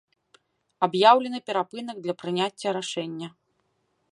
[0.87, 3.27] Аб'яўлены перапынак для прыняцця рашэння.